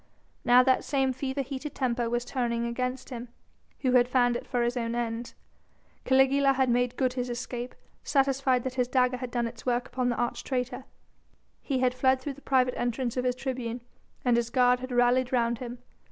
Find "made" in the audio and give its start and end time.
6.71-6.95